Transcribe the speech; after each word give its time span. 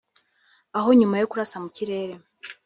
aho 0.77 0.89
nyuma 0.99 1.15
yo 1.21 1.29
kurasa 1.31 1.57
mu 1.63 1.69
kirere 1.75 2.13